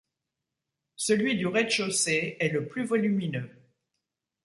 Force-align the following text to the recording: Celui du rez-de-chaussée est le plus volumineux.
Celui 0.95 1.37
du 1.37 1.45
rez-de-chaussée 1.45 2.35
est 2.39 2.49
le 2.49 2.65
plus 2.67 2.83
volumineux. 2.85 3.51